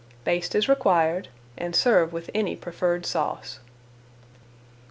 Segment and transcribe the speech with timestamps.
[0.23, 1.27] Baste as required
[1.59, 3.59] and serve with any preferred sauce.